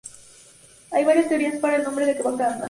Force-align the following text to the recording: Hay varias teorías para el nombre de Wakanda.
Hay 0.91 1.05
varias 1.05 1.29
teorías 1.29 1.57
para 1.57 1.75
el 1.75 1.83
nombre 1.83 2.07
de 2.07 2.19
Wakanda. 2.23 2.59